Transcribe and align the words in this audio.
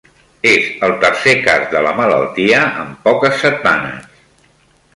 És 0.51 0.69
el 0.87 0.93
tercer 1.03 1.35
cas 1.49 1.67
de 1.75 1.83
la 1.87 1.93
malaltia 2.01 2.63
en 2.85 2.89
poques 3.07 3.39
setmanes 3.45 4.13